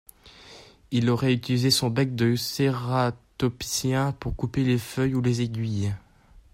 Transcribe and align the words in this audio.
Il 0.89 1.11
aurait 1.11 1.31
utilisé 1.31 1.69
son 1.69 1.91
bec 1.91 2.15
de 2.15 2.35
cératopsien 2.35 4.13
pour 4.13 4.35
couper 4.35 4.63
les 4.63 4.79
feuilles 4.79 5.13
ou 5.13 5.21
les 5.21 5.41
aiguilles. 5.43 5.93